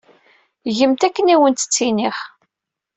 [0.77, 2.15] Gemt akken ay awent-ttiniɣ.